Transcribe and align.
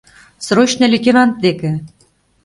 Срочно 0.45 0.83
лейтенант 0.91 1.35
деке! 1.43 1.71